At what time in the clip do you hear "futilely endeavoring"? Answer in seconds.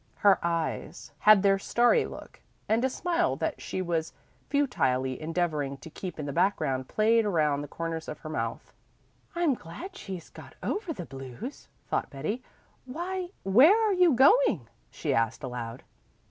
4.49-5.77